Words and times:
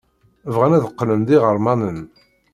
Bɣan 0.53 0.75
ad 0.77 0.85
qqlen 0.93 1.21
d 1.27 1.29
iɣermanen. 1.35 1.99